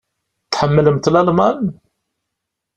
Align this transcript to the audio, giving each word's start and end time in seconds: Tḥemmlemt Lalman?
Tḥemmlemt 0.51 1.11
Lalman? 1.13 1.59